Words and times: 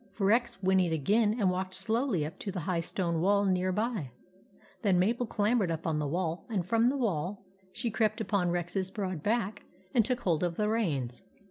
Rex 0.17 0.55
whinnied 0.63 0.93
again 0.93 1.39
and 1.39 1.51
walked 1.51 1.75
slowly 1.75 2.25
up 2.25 2.39
to 2.39 2.51
the 2.51 2.61
high 2.61 2.79
stone 2.79 3.21
wall 3.21 3.45
near 3.45 3.71
by. 3.71 4.09
Then 4.81 4.97
Mabel 4.97 5.27
clambered 5.27 5.69
up 5.69 5.85
on 5.85 5.99
the 5.99 6.07
wall, 6.07 6.47
and 6.49 6.65
from 6.65 6.89
the 6.89 6.97
wall 6.97 7.45
she 7.71 7.91
crept 7.91 8.19
upon 8.19 8.49
Rex's 8.49 8.89
broad 8.89 9.21
back 9.21 9.63
and 9.93 10.03
took 10.03 10.21
hold 10.21 10.41
of 10.43 10.55
the 10.55 10.69
reins. 10.69 11.21